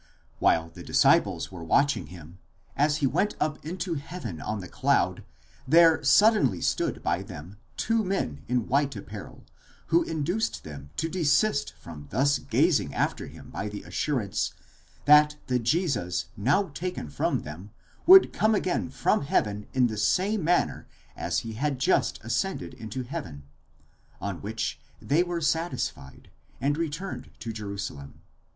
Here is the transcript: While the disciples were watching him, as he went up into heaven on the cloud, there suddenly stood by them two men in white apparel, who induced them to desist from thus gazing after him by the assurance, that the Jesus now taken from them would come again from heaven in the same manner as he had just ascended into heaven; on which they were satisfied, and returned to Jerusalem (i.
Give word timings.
While 0.39 0.69
the 0.71 0.81
disciples 0.81 1.51
were 1.51 1.63
watching 1.63 2.07
him, 2.07 2.39
as 2.75 2.97
he 3.05 3.05
went 3.05 3.35
up 3.39 3.63
into 3.63 3.93
heaven 3.93 4.41
on 4.41 4.59
the 4.59 4.67
cloud, 4.67 5.23
there 5.67 6.03
suddenly 6.03 6.59
stood 6.59 7.03
by 7.03 7.21
them 7.21 7.57
two 7.77 8.03
men 8.03 8.41
in 8.47 8.67
white 8.67 8.95
apparel, 8.95 9.43
who 9.93 10.01
induced 10.01 10.63
them 10.63 10.89
to 10.97 11.07
desist 11.07 11.73
from 11.73 12.07
thus 12.09 12.39
gazing 12.39 12.95
after 12.95 13.27
him 13.27 13.51
by 13.51 13.69
the 13.69 13.83
assurance, 13.83 14.55
that 15.05 15.35
the 15.45 15.59
Jesus 15.59 16.25
now 16.35 16.69
taken 16.69 17.07
from 17.07 17.41
them 17.43 17.69
would 18.07 18.33
come 18.33 18.55
again 18.55 18.89
from 18.89 19.21
heaven 19.25 19.67
in 19.71 19.85
the 19.85 19.97
same 19.97 20.43
manner 20.43 20.87
as 21.15 21.41
he 21.45 21.53
had 21.53 21.77
just 21.77 22.19
ascended 22.23 22.73
into 22.73 23.03
heaven; 23.03 23.43
on 24.19 24.41
which 24.41 24.79
they 24.99 25.21
were 25.21 25.41
satisfied, 25.41 26.31
and 26.59 26.75
returned 26.75 27.29
to 27.37 27.53
Jerusalem 27.53 28.15
(i. 28.15 28.19